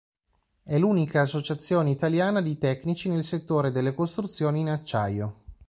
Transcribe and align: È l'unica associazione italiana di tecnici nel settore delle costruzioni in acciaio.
È 0.63 0.79
l'unica 0.79 1.21
associazione 1.21 1.91
italiana 1.91 2.41
di 2.41 2.57
tecnici 2.57 3.07
nel 3.07 3.23
settore 3.23 3.69
delle 3.69 3.93
costruzioni 3.93 4.61
in 4.61 4.69
acciaio. 4.71 5.41